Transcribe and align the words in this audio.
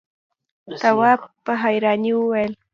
تواب 0.81 1.19
په 1.45 1.51
حيرانی 1.61 2.11
وويل: 2.15 2.51